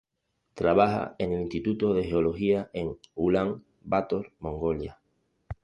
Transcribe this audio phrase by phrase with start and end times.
[0.55, 4.99] Trabaja en el "Instituto de Geología", en Ulan Bator, Mongolia.